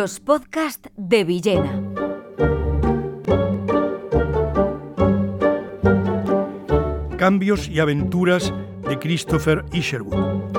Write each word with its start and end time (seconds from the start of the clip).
Los 0.00 0.18
podcast 0.18 0.86
de 0.96 1.24
Villena. 1.24 1.78
Cambios 7.18 7.68
y 7.68 7.80
aventuras 7.80 8.50
de 8.88 8.98
Christopher 8.98 9.62
Isherwood. 9.72 10.54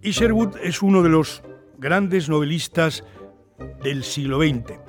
Isherwood 0.00 0.56
es 0.62 0.80
uno 0.80 1.02
de 1.02 1.10
los 1.10 1.42
grandes 1.76 2.30
novelistas 2.30 3.04
del 3.82 4.04
siglo 4.04 4.40
XX 4.40 4.88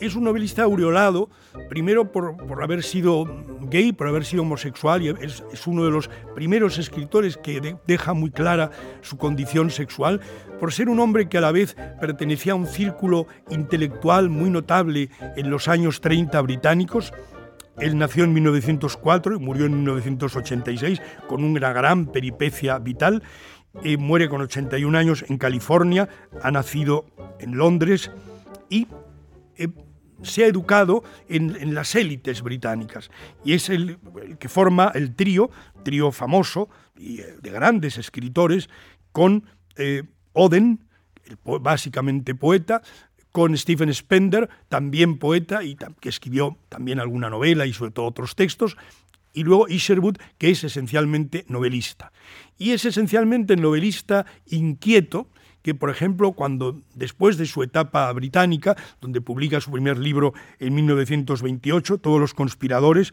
es 0.00 0.16
un 0.16 0.24
novelista 0.24 0.62
aureolado, 0.62 1.28
primero 1.68 2.10
por, 2.10 2.62
haber 2.62 2.82
sido 2.82 3.24
gay, 3.70 3.92
por 3.92 4.08
haber 4.08 4.24
sido 4.24 4.42
homosexual, 4.42 5.02
y 5.02 5.08
es, 5.08 5.66
uno 5.66 5.84
de 5.84 5.90
los 5.90 6.10
primeros 6.34 6.78
escritores 6.78 7.36
que 7.36 7.76
deja 7.86 8.12
muy 8.12 8.30
clara 8.30 8.70
su 9.00 9.16
condición 9.16 9.70
sexual, 9.70 10.20
por 10.58 10.72
ser 10.72 10.88
un 10.88 11.00
hombre 11.00 11.28
que 11.28 11.38
a 11.38 11.40
la 11.40 11.52
vez 11.52 11.76
pertenecía 12.00 12.52
a 12.52 12.56
un 12.56 12.66
círculo 12.66 13.26
intelectual 13.48 14.28
muy 14.28 14.50
notable 14.50 15.10
en 15.36 15.50
los 15.50 15.68
años 15.68 16.00
30 16.00 16.40
británicos. 16.42 17.12
Él 17.78 17.96
nació 17.96 18.24
en 18.24 18.34
1904 18.34 19.36
y 19.36 19.38
murió 19.38 19.66
en 19.66 19.76
1986 19.76 21.00
con 21.26 21.44
una 21.44 21.72
gran 21.72 22.06
peripecia 22.06 22.78
vital. 22.78 23.22
Eh, 23.84 23.96
muere 23.96 24.28
con 24.28 24.40
81 24.40 24.98
años 24.98 25.24
en 25.28 25.38
California, 25.38 26.08
ha 26.42 26.50
nacido 26.50 27.06
en 27.38 27.56
Londres 27.56 28.10
y 28.68 28.88
eh, 29.56 29.68
se 30.22 30.44
ha 30.44 30.46
educado 30.46 31.02
en, 31.28 31.74
las 31.74 31.94
élites 31.94 32.42
británicas 32.42 33.10
y 33.44 33.54
es 33.54 33.68
el, 33.68 33.98
que 34.38 34.48
forma 34.48 34.92
el 34.94 35.14
trío, 35.14 35.50
trío 35.82 36.12
famoso 36.12 36.68
y 36.96 37.20
eh, 37.20 37.36
de 37.40 37.50
grandes 37.50 37.98
escritores, 37.98 38.68
con 39.12 39.44
eh, 39.76 40.04
Oden, 40.32 40.84
básicamente 41.44 42.34
poeta, 42.34 42.82
con 43.32 43.56
Stephen 43.56 43.92
Spender, 43.94 44.48
también 44.68 45.18
poeta 45.18 45.62
y 45.62 45.76
que 46.00 46.08
escribió 46.08 46.58
también 46.68 47.00
alguna 47.00 47.30
novela 47.30 47.66
y 47.66 47.72
sobre 47.72 47.92
todo 47.92 48.06
otros 48.06 48.34
textos, 48.34 48.76
y 49.32 49.44
luego 49.44 49.68
Isherwood, 49.68 50.16
que 50.38 50.50
es 50.50 50.64
esencialmente 50.64 51.44
novelista. 51.48 52.12
Y 52.58 52.72
es 52.72 52.84
esencialmente 52.84 53.56
novelista 53.56 54.26
inquieto, 54.46 55.28
que, 55.62 55.74
por 55.74 55.90
ejemplo, 55.90 56.32
cuando 56.32 56.80
después 56.94 57.36
de 57.36 57.46
su 57.46 57.62
etapa 57.62 58.12
británica, 58.12 58.76
donde 59.00 59.20
publica 59.20 59.60
su 59.60 59.70
primer 59.70 59.98
libro 59.98 60.32
en 60.58 60.74
1928, 60.74 61.98
Todos 61.98 62.20
los 62.20 62.34
conspiradores, 62.34 63.12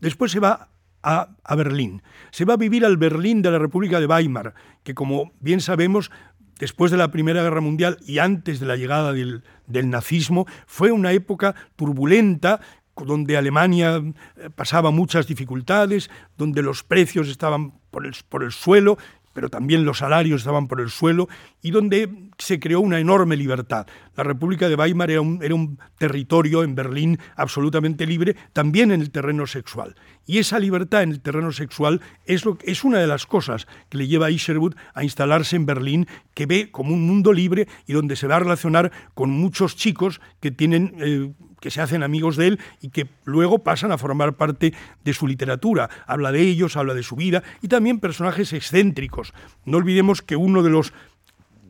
después 0.00 0.32
se 0.32 0.40
va 0.40 0.68
a, 1.02 1.54
Berlín. 1.56 2.02
Se 2.30 2.44
va 2.44 2.54
a 2.54 2.56
vivir 2.56 2.84
al 2.84 2.96
Berlín 2.96 3.40
de 3.40 3.50
la 3.50 3.58
República 3.58 4.00
de 4.00 4.06
Weimar, 4.06 4.54
que 4.82 4.94
como 4.94 5.32
bien 5.40 5.60
sabemos, 5.60 6.10
después 6.58 6.90
de 6.90 6.96
la 6.96 7.12
Primera 7.12 7.42
Guerra 7.42 7.60
Mundial 7.60 7.98
y 8.04 8.18
antes 8.18 8.58
de 8.58 8.66
la 8.66 8.76
llegada 8.76 9.12
del, 9.12 9.42
nazismo, 9.68 10.46
fue 10.66 10.90
una 10.90 11.12
época 11.12 11.54
turbulenta 11.76 12.60
donde 13.04 13.36
Alemania 13.36 14.02
eh, 14.36 14.50
pasaba 14.54 14.90
muchas 14.90 15.26
dificultades, 15.26 16.10
donde 16.36 16.62
los 16.62 16.82
precios 16.82 17.28
estaban 17.28 17.74
por 17.90 18.06
el, 18.06 18.14
por 18.28 18.42
el 18.42 18.52
suelo 18.52 18.96
pero 19.36 19.50
también 19.50 19.84
los 19.84 19.98
salarios 19.98 20.40
estaban 20.40 20.66
por 20.66 20.80
el 20.80 20.88
suelo 20.88 21.28
y 21.60 21.70
donde 21.70 22.08
se 22.38 22.58
creó 22.58 22.80
una 22.80 22.98
enorme 23.00 23.36
libertad. 23.36 23.86
La 24.16 24.24
República 24.24 24.68
de 24.68 24.74
Weimar 24.74 25.10
era 25.10 25.20
un, 25.20 25.78
territorio 25.98 26.62
en 26.62 26.74
Berlín 26.74 27.18
absolutamente 27.36 28.06
libre, 28.06 28.36
también 28.52 28.90
en 28.90 29.00
el 29.00 29.10
terreno 29.10 29.46
sexual. 29.46 29.94
Y 30.26 30.38
esa 30.38 30.58
libertad 30.58 31.02
en 31.02 31.10
el 31.10 31.20
terreno 31.20 31.52
sexual 31.52 32.00
es 32.24 32.84
una 32.84 32.98
de 32.98 33.06
las 33.06 33.26
cosas 33.26 33.66
que 33.88 33.98
le 33.98 34.08
lleva 34.08 34.26
a 34.26 34.30
Isherwood 34.30 34.74
a 34.94 35.04
instalarse 35.04 35.56
en 35.56 35.66
Berlín, 35.66 36.06
que 36.34 36.46
ve 36.46 36.70
como 36.70 36.94
un 36.94 37.06
mundo 37.06 37.32
libre 37.32 37.68
y 37.86 37.92
donde 37.92 38.16
se 38.16 38.26
va 38.26 38.36
a 38.36 38.40
relacionar 38.40 38.90
con 39.14 39.30
muchos 39.30 39.76
chicos 39.76 40.20
que 40.40 40.50
tienen... 40.50 40.94
Eh, 40.98 41.32
que 41.60 41.70
se 41.70 41.80
hacen 41.80 42.02
amigos 42.02 42.36
de 42.36 42.48
él 42.48 42.60
y 42.80 42.90
que 42.90 43.08
luego 43.24 43.60
pasan 43.60 43.90
a 43.90 43.98
formar 43.98 44.36
parte 44.36 44.72
de 45.02 45.12
su 45.12 45.26
literatura. 45.26 45.88
Habla 46.06 46.30
de 46.30 46.42
ellos, 46.42 46.76
habla 46.76 46.94
de 46.94 47.02
su 47.02 47.16
vida 47.16 47.42
y 47.62 47.68
también 47.68 47.98
personajes 47.98 48.52
excéntricos. 48.52 49.32
No 49.64 49.78
olvidemos 49.78 50.22
que 50.22 50.36
uno 50.36 50.62
de 50.62 50.70
los 50.70 50.92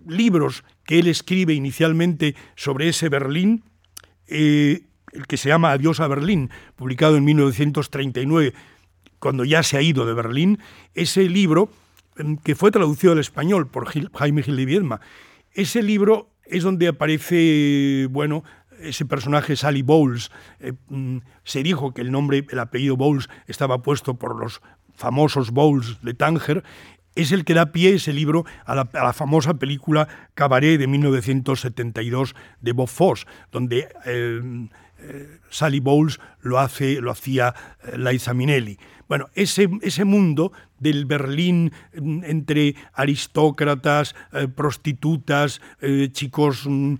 libros 0.06 0.65
que 0.84 0.99
él 0.99 1.09
escribe 1.09 1.55
inicialmente 1.55 2.34
sobre 2.55 2.89
ese 2.89 3.09
Berlín, 3.09 3.65
eh, 4.27 4.83
el 5.12 5.27
que 5.27 5.37
se 5.37 5.49
llama 5.49 5.72
Adiós 5.72 6.00
a 6.00 6.09
Berlín, 6.09 6.50
publicado 6.77 7.17
en 7.17 7.25
1939, 7.25 8.55
cuando 9.19 9.45
ya 9.45 9.62
se 9.62 9.77
ha 9.77 9.83
ido 9.83 10.06
de 10.06 10.15
Berlín, 10.15 10.59
ese 10.95 11.28
libro, 11.28 11.71
em, 12.16 12.37
que 12.37 12.55
fue 12.55 12.71
traducido 12.71 13.12
al 13.12 13.19
español 13.19 13.69
por 13.69 13.87
Jaime 13.87 14.43
Gil 14.43 14.56
de 14.56 14.65
Viedma, 14.65 15.00
ese 15.53 15.83
libro 15.83 16.31
es 16.45 16.62
donde 16.62 16.89
aparece, 16.89 18.06
bueno, 18.11 18.45
ese 18.81 19.05
personaje 19.06 19.56
Sally 19.56 19.83
Bowles, 19.83 20.31
eh, 20.61 20.72
mm, 20.89 21.19
se 21.45 21.62
dijo 21.62 21.95
que 21.95 22.03
el 22.03 22.12
nombre, 22.12 22.47
el 22.49 22.59
apellido 22.59 22.97
Bowles 22.97 23.28
estaba 23.47 23.83
puesto 23.83 24.15
por 24.15 24.39
los 24.39 24.61
famosos 24.95 25.50
Bowles 25.50 26.00
de 26.03 26.15
Tánger, 26.15 26.65
es 27.16 27.32
el 27.32 27.44
que 27.44 27.54
da 27.54 27.72
pie 27.72 27.94
ese 27.94 28.12
libro 28.12 28.44
a 28.65 28.75
la, 28.75 29.12
famosa 29.12 29.54
película 29.54 30.06
Cabaret 30.34 30.78
de 30.78 30.87
1972 30.87 32.37
de 32.60 32.72
Bob 32.72 32.88
Fosse, 32.88 33.27
donde 33.50 33.88
eh, 34.04 34.69
eh, 35.09 35.39
Sally 35.50 35.81
Bowles 35.81 36.21
lo, 36.41 36.59
hace, 36.59 37.00
lo 37.00 37.11
hacía 37.11 37.55
Liza 37.97 38.34
Minnelli. 38.34 38.78
Bueno, 39.09 39.28
ese, 39.34 39.69
ese 39.83 40.05
mundo 40.05 40.53
del 40.81 41.05
Berlín 41.05 41.72
mm, 41.94 42.25
entre 42.25 42.75
aristócratas, 42.93 44.15
eh, 44.33 44.49
prostitutas, 44.49 45.61
eh, 45.81 46.09
chicos 46.11 46.66
mm, 46.66 46.97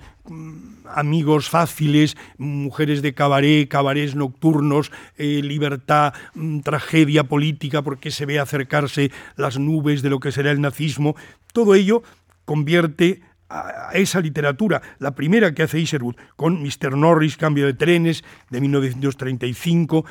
amigos 0.95 1.49
fáciles, 1.49 2.17
mujeres 2.39 3.03
de 3.03 3.15
cabaret, 3.15 3.69
cabarets 3.69 4.15
nocturnos, 4.15 4.93
eh, 5.19 5.41
libertad, 5.43 6.15
mm, 6.35 6.61
tragedia 6.61 7.25
política 7.25 7.83
porque 7.83 8.11
se 8.11 8.27
ve 8.27 8.39
acercarse 8.39 9.11
las 9.37 9.59
nubes 9.59 10.03
de 10.03 10.11
lo 10.11 10.21
que 10.21 10.33
será 10.33 10.53
el 10.53 10.61
nazismo, 10.61 11.17
todo 11.53 11.75
ello 11.75 12.03
convierte 12.45 13.21
a 13.49 13.91
esa 13.95 14.21
literatura, 14.21 14.83
la 14.99 15.15
primera 15.15 15.55
que 15.55 15.63
hace 15.63 15.79
Isherwood 15.79 16.17
con 16.37 16.63
Mr. 16.63 16.97
Norris, 16.97 17.37
Cambio 17.37 17.67
de 17.67 17.75
trenes, 17.75 18.25
de 18.51 18.61
1935, 18.61 20.05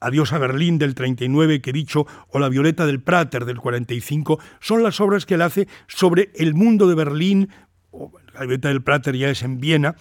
Adiós 0.00 0.32
a 0.32 0.38
Berlín 0.38 0.78
del 0.78 0.94
39 0.94 1.60
que 1.60 1.70
he 1.70 1.72
dicho, 1.74 2.06
o 2.28 2.38
La 2.38 2.48
Violeta 2.48 2.86
del 2.86 3.02
Prater 3.02 3.44
del 3.44 3.58
45, 3.58 4.40
son 4.58 4.82
las 4.82 4.98
obras 4.98 5.26
que 5.26 5.34
él 5.34 5.42
hace 5.42 5.68
sobre 5.88 6.30
el 6.34 6.54
mundo 6.54 6.88
de 6.88 6.94
Berlín, 6.94 7.50
o 7.90 8.10
La 8.32 8.40
Violeta 8.40 8.68
del 8.68 8.82
Prater 8.82 9.14
ya 9.14 9.28
es 9.28 9.42
en 9.42 9.60
Viena, 9.60 9.96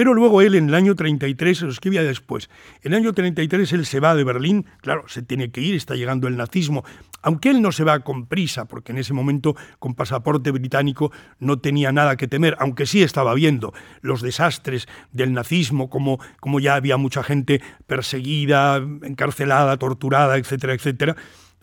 pero 0.00 0.14
luego 0.14 0.40
él 0.40 0.54
en 0.54 0.70
el 0.70 0.74
año 0.74 0.94
33, 0.94 1.58
se 1.58 1.64
lo 1.66 1.70
escribía 1.70 2.02
después, 2.02 2.48
en 2.80 2.94
el 2.94 3.00
año 3.00 3.12
33 3.12 3.70
él 3.74 3.84
se 3.84 4.00
va 4.00 4.14
de 4.14 4.24
Berlín, 4.24 4.64
claro, 4.80 5.04
se 5.08 5.20
tiene 5.20 5.50
que 5.50 5.60
ir, 5.60 5.74
está 5.74 5.94
llegando 5.94 6.26
el 6.26 6.38
nazismo, 6.38 6.84
aunque 7.20 7.50
él 7.50 7.60
no 7.60 7.70
se 7.70 7.84
va 7.84 8.00
con 8.00 8.24
prisa, 8.24 8.64
porque 8.64 8.92
en 8.92 8.98
ese 8.98 9.12
momento 9.12 9.56
con 9.78 9.94
pasaporte 9.94 10.52
británico 10.52 11.12
no 11.38 11.58
tenía 11.58 11.92
nada 11.92 12.16
que 12.16 12.28
temer, 12.28 12.56
aunque 12.60 12.86
sí 12.86 13.02
estaba 13.02 13.34
viendo 13.34 13.74
los 14.00 14.22
desastres 14.22 14.88
del 15.12 15.34
nazismo, 15.34 15.90
como, 15.90 16.18
como 16.40 16.60
ya 16.60 16.76
había 16.76 16.96
mucha 16.96 17.22
gente 17.22 17.60
perseguida, 17.86 18.78
encarcelada, 19.02 19.76
torturada, 19.76 20.38
etcétera, 20.38 20.72
etcétera. 20.72 21.14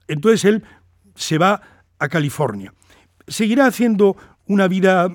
Entonces 0.08 0.46
él 0.46 0.64
se 1.16 1.40
va 1.40 1.60
a 1.98 2.08
California. 2.08 2.72
Seguirá 3.28 3.66
haciendo 3.66 4.16
una 4.46 4.68
vida, 4.68 5.12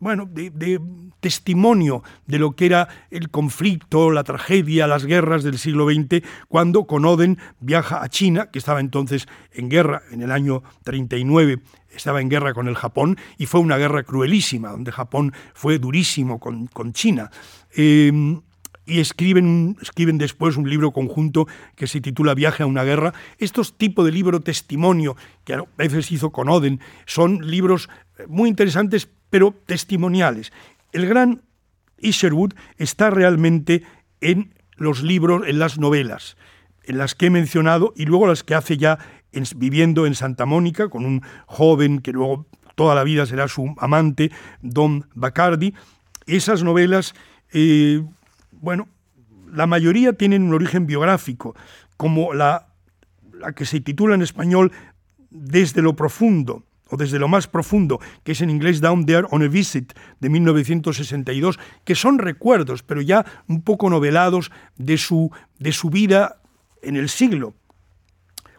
bueno, 0.00 0.28
de 0.28 0.80
testimonio 1.20 2.02
de 2.26 2.38
lo 2.38 2.52
que 2.52 2.66
era 2.66 2.88
el 3.10 3.30
conflicto, 3.30 4.10
la 4.10 4.24
tragedia, 4.24 4.86
las 4.86 5.06
guerras 5.06 5.42
del 5.42 5.58
siglo 5.58 5.86
XX, 5.86 6.22
cuando 6.48 6.84
con 6.86 7.04
Oden 7.04 7.38
viaja 7.60 8.02
a 8.02 8.08
China, 8.08 8.50
que 8.50 8.58
estaba 8.58 8.80
entonces 8.80 9.28
en 9.52 9.68
guerra 9.68 10.02
en 10.10 10.22
el 10.22 10.32
año 10.32 10.62
39 10.84 11.60
estaba 11.92 12.20
en 12.20 12.28
guerra 12.28 12.54
con 12.54 12.68
el 12.68 12.76
Japón 12.76 13.18
y 13.36 13.46
fue 13.46 13.60
una 13.60 13.76
guerra 13.76 14.04
cruelísima, 14.04 14.70
donde 14.70 14.92
Japón 14.92 15.32
fue 15.54 15.78
durísimo 15.78 16.38
con, 16.38 16.92
China. 16.92 17.30
Em, 17.74 18.42
y 18.86 19.00
escriben, 19.00 19.76
escriben 19.80 20.18
después 20.18 20.56
un 20.56 20.68
libro 20.68 20.90
conjunto 20.92 21.46
que 21.76 21.86
se 21.86 22.00
titula 22.00 22.34
Viaje 22.34 22.62
a 22.62 22.66
una 22.66 22.84
guerra. 22.84 23.12
Estos 23.38 23.76
tipos 23.76 24.04
de 24.04 24.12
libro 24.12 24.40
testimonio, 24.40 25.16
que 25.44 25.54
a 25.54 25.64
veces 25.76 26.10
hizo 26.10 26.30
con 26.30 26.48
Oden, 26.48 26.80
son 27.06 27.48
libros 27.48 27.88
muy 28.28 28.48
interesantes, 28.48 29.08
pero 29.30 29.54
testimoniales. 29.66 30.52
El 30.92 31.06
gran 31.06 31.42
Isherwood 31.98 32.54
está 32.76 33.10
realmente 33.10 33.82
en 34.20 34.54
los 34.76 35.02
libros, 35.02 35.46
en 35.46 35.58
las 35.58 35.78
novelas, 35.78 36.36
en 36.84 36.98
las 36.98 37.14
que 37.14 37.26
he 37.26 37.30
mencionado 37.30 37.92
y 37.96 38.06
luego 38.06 38.26
las 38.26 38.42
que 38.42 38.54
hace 38.54 38.76
ya 38.76 38.98
viviendo 39.56 40.06
en 40.06 40.14
Santa 40.14 40.46
Mónica 40.46 40.88
con 40.88 41.04
un 41.04 41.22
joven 41.46 42.00
que 42.00 42.12
luego 42.12 42.46
toda 42.74 42.94
la 42.94 43.04
vida 43.04 43.26
será 43.26 43.46
su 43.46 43.74
amante, 43.78 44.30
Don 44.62 45.06
Bacardi. 45.14 45.74
Esas 46.26 46.62
novelas, 46.62 47.14
eh, 47.52 48.02
bueno, 48.52 48.88
la 49.52 49.66
mayoría 49.66 50.12
tienen 50.14 50.42
un 50.42 50.54
origen 50.54 50.86
biográfico, 50.86 51.54
como 51.96 52.32
la, 52.32 52.68
la 53.32 53.52
que 53.52 53.66
se 53.66 53.80
titula 53.80 54.14
en 54.14 54.22
español 54.22 54.72
Desde 55.30 55.82
lo 55.82 55.94
profundo, 55.94 56.64
o 56.90 56.96
desde 56.96 57.18
lo 57.18 57.28
más 57.28 57.46
profundo, 57.46 58.00
que 58.24 58.32
es 58.32 58.40
en 58.40 58.50
inglés 58.50 58.80
Down 58.80 59.06
There 59.06 59.26
on 59.30 59.42
a 59.42 59.48
Visit 59.48 59.92
de 60.20 60.28
1962, 60.28 61.58
que 61.84 61.94
son 61.94 62.18
recuerdos, 62.18 62.82
pero 62.82 63.00
ya 63.00 63.24
un 63.48 63.62
poco 63.62 63.90
novelados 63.90 64.50
de 64.76 64.98
su, 64.98 65.30
de 65.58 65.72
su 65.72 65.90
vida 65.90 66.40
en 66.82 66.96
el 66.96 67.08
siglo. 67.08 67.54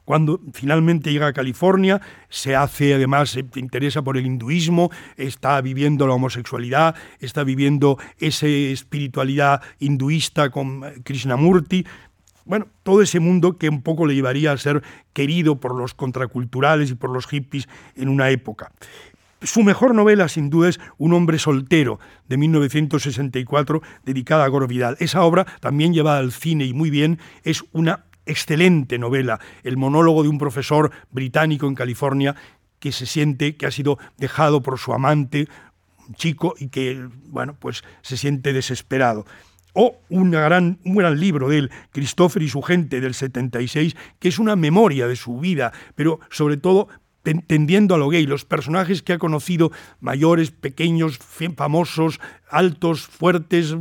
Cuando 0.04 0.42
finalmente 0.54 1.12
llega 1.12 1.28
a 1.28 1.34
California, 1.34 2.02
se 2.28 2.56
hace 2.56 2.96
además, 2.96 3.30
se 3.30 3.46
interesa 3.56 4.02
por 4.02 4.18
el 4.18 4.26
hinduismo, 4.26 4.90
está 5.16 5.62
viviendo 5.62 6.08
la 6.08 6.16
homosexualidad, 6.16 6.96
está 7.20 7.44
viviendo 7.44 7.98
esa 8.18 8.48
espiritualidad 8.48 9.62
hinduista 9.80 10.50
con 10.50 10.82
Krishnamurti, 11.04 11.86
bueno, 12.46 12.68
todo 12.84 13.02
ese 13.02 13.20
mundo 13.20 13.58
que 13.58 13.70
un 13.70 13.82
poco 13.82 14.06
le 14.06 14.16
llevaría 14.16 14.52
a 14.52 14.58
ser 14.58 14.84
querido 15.14 15.60
por 15.60 15.76
los 15.76 15.94
contraculturales 15.94 16.92
y 16.92 16.96
por 16.96 17.10
los 17.10 17.28
hippies 17.28 17.68
en 17.96 18.10
una 18.10 18.30
época. 18.30 18.72
Su 19.44 19.64
mejor 19.64 19.96
novela, 19.96 20.28
sin 20.28 20.52
duda, 20.52 20.70
es 20.70 20.80
Un 21.00 21.14
hombre 21.14 21.40
soltero, 21.40 22.00
de 22.28 22.38
1964, 22.38 23.82
dedicada 24.06 24.46
a 24.46 24.48
Gore 24.48 24.68
Vidal. 24.68 24.98
Esa 25.00 25.24
obra, 25.24 25.46
también 25.60 25.94
llevada 25.94 26.20
al 26.20 26.32
cine 26.32 26.66
y 26.66 26.74
muy 26.74 26.92
bien, 26.92 27.18
es 27.44 27.64
una 27.72 28.06
excelente 28.28 29.00
novela, 29.00 29.40
el 29.64 29.78
monólogo 29.78 30.22
de 30.22 30.30
un 30.30 30.38
profesor 30.38 30.92
británico 31.10 31.68
en 31.68 31.74
California 31.74 32.36
que 32.80 32.92
se 32.92 33.08
siente 33.08 33.56
que 33.56 33.66
ha 33.66 33.72
sido 33.72 33.98
dejado 34.18 34.62
por 34.62 34.78
su 34.78 34.94
amante, 34.94 35.48
un 36.08 36.14
chico, 36.14 36.54
y 36.60 36.68
que, 36.68 37.08
bueno, 37.28 37.56
pues 37.58 37.84
se 38.04 38.18
siente 38.18 38.54
desesperado 38.54 39.26
o 39.74 39.98
un 40.10 40.32
gran, 40.32 40.80
un 40.84 40.96
gran 40.96 41.20
libro 41.20 41.50
de 41.50 41.60
él, 41.60 41.72
Christopher 41.92 42.44
y 42.44 42.50
su 42.50 42.62
gente, 42.62 43.02
del 43.02 43.14
76, 43.14 43.96
que 44.20 44.30
es 44.30 44.40
una 44.40 44.56
memoria 44.56 45.08
de 45.08 45.16
su 45.16 45.40
vida, 45.40 45.72
pero 45.96 46.20
sobre 46.30 46.58
todo 46.58 46.88
tendiendo 47.24 47.94
a 47.94 47.98
lo 47.98 48.10
gay, 48.10 48.26
los 48.26 48.46
personajes 48.46 49.04
que 49.04 49.14
ha 49.14 49.20
conocido, 49.20 49.72
mayores, 50.00 50.50
pequeños, 50.50 51.20
famosos, 51.56 52.20
altos, 52.50 53.02
fuertes, 53.02 53.76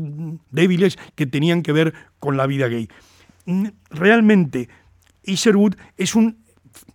débiles, 0.50 0.98
que 1.14 1.26
tenían 1.26 1.62
que 1.62 1.72
ver 1.72 1.94
con 2.18 2.36
la 2.36 2.46
vida 2.46 2.68
gay. 2.68 2.88
Mm, 3.46 3.68
realmente, 3.90 4.68
Isherwood 5.24 5.74
es 5.96 6.14
un 6.14 6.44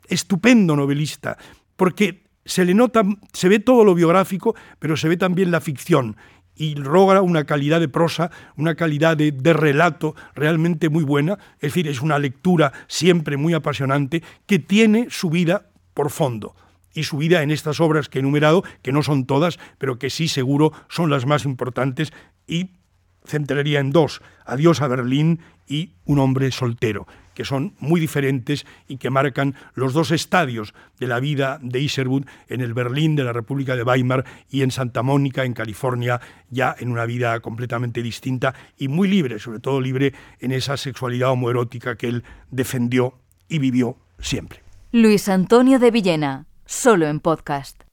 estupendo 0.08 0.76
novelista, 0.76 1.38
porque 1.76 2.26
se 2.46 2.64
le 2.64 2.76
nota, 2.76 3.02
se 3.34 3.50
ve 3.50 3.60
todo 3.60 3.84
lo 3.84 3.96
biográfico, 3.96 4.56
pero 4.78 4.96
se 4.98 5.08
ve 5.08 5.18
también 5.18 5.50
la 5.50 5.62
ficción 5.62 6.16
y 6.56 6.76
logra 6.76 7.22
una 7.22 7.44
calidad 7.44 7.80
de 7.80 7.90
prosa, 7.90 8.32
una 8.56 8.76
calidad 8.76 9.18
de, 9.18 9.54
relato 9.54 10.16
realmente 10.34 10.90
muy 10.90 11.04
buena, 11.04 11.38
es 11.56 11.74
decir, 11.74 11.88
es 11.88 12.02
una 12.02 12.20
lectura 12.20 12.72
siempre 12.88 13.38
muy 13.38 13.54
apasionante 13.54 14.24
que 14.46 14.60
tiene 14.60 15.08
su 15.10 15.30
vida 15.30 15.68
por 15.94 16.10
fondo 16.10 16.56
y 16.94 17.04
su 17.04 17.18
vida 17.18 17.44
en 17.44 17.52
estas 17.52 17.80
obras 17.80 18.08
que 18.08 18.20
he 18.20 18.22
enumerado, 18.22 18.64
que 18.82 18.94
no 18.94 19.04
son 19.04 19.26
todas, 19.26 19.60
pero 19.78 20.00
que 20.00 20.10
sí 20.10 20.28
seguro 20.28 20.72
son 20.88 21.10
las 21.10 21.26
más 21.26 21.44
importantes. 21.44 22.14
Y 22.48 22.72
centraría 23.26 23.80
en 23.80 23.92
dos, 23.92 24.22
Adiós 24.46 24.82
a 24.82 24.88
Berlín 24.88 25.42
y 25.68 25.94
Un 26.06 26.20
hombre 26.20 26.52
soltero, 26.52 27.08
que 27.36 27.46
son 27.46 27.76
muy 27.80 28.00
diferentes 28.00 28.66
y 28.88 28.98
que 28.98 29.12
marcan 29.12 29.54
los 29.76 29.94
dos 29.94 30.10
estadios 30.10 30.74
de 31.00 31.08
la 31.08 31.20
vida 31.20 31.60
de 31.62 31.80
Iserwood 31.82 32.26
en 32.48 32.62
el 32.62 32.74
Berlín 32.74 33.16
de 33.16 33.24
la 33.24 33.34
República 33.34 33.76
de 33.76 33.84
Weimar 33.84 34.26
y 34.50 34.64
en 34.64 34.72
Santa 34.72 35.04
Mónica, 35.04 35.44
en 35.44 35.54
California, 35.54 36.20
ya 36.50 36.76
en 36.80 36.90
una 36.90 37.06
vida 37.06 37.40
completamente 37.42 38.02
distinta 38.02 38.56
y 38.78 38.88
muy 38.88 39.08
libre, 39.08 39.38
sobre 39.38 39.60
todo 39.60 39.80
libre 39.80 40.14
en 40.40 40.52
esa 40.52 40.78
sexualidad 40.78 41.30
homoerótica 41.30 41.96
que 41.96 42.08
él 42.08 42.24
defendió 42.50 43.20
y 43.48 43.60
vivió 43.60 43.98
siempre. 44.18 44.64
Luis 44.92 45.30
Antonio 45.30 45.78
de 45.78 45.92
Villena, 45.92 46.46
solo 46.66 47.08
en 47.08 47.20
podcast. 47.20 47.85